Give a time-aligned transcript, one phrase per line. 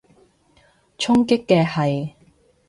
[0.97, 2.13] 衝擊嘅係？